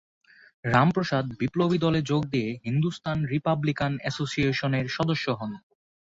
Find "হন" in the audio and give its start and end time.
5.39-5.51